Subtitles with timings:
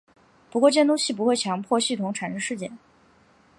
[0.49, 2.75] 不过监督器不会强迫系统产生事件。